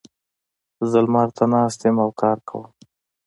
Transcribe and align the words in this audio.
زه 0.89 0.99
لمر 1.05 1.27
ته 1.37 1.43
ناست 1.51 1.81
یم 1.87 1.97
او 2.03 2.09
کار 2.21 2.37
کوم. 2.47 2.65